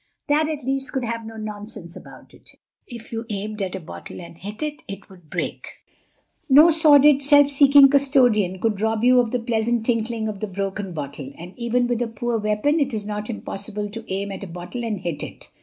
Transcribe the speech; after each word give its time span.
That, 0.29 0.49
at 0.49 0.63
least, 0.65 0.93
could 0.93 1.05
have 1.05 1.27
no 1.27 1.37
nonsense 1.37 1.95
about 1.95 2.33
it. 2.33 2.49
If 2.87 3.13
you 3.13 3.23
aimed 3.29 3.61
at 3.61 3.75
a 3.75 3.79
bottle 3.79 4.19
and 4.19 4.35
hit 4.35 4.63
it 4.63 4.81
it 4.87 5.11
would 5.11 5.29
break. 5.29 5.73
No 6.49 6.71
sordid 6.71 7.21
self 7.21 7.49
seeking 7.51 7.87
custodian 7.87 8.59
could 8.59 8.81
rob 8.81 9.03
you 9.03 9.19
of 9.19 9.29
the 9.29 9.37
pleasant 9.37 9.85
tinkling 9.85 10.27
of 10.27 10.39
the 10.39 10.47
broken 10.47 10.93
bottle. 10.93 11.31
And 11.37 11.53
even 11.55 11.85
with 11.85 12.01
a 12.01 12.07
poor 12.07 12.39
weapon 12.39 12.79
it 12.79 12.95
is 12.95 13.05
not 13.05 13.29
impossible 13.29 13.91
to 13.91 14.03
aim 14.11 14.31
at 14.31 14.43
a 14.43 14.47
bottle 14.47 14.83
and 14.83 15.01
hit 15.01 15.21
it. 15.21 15.51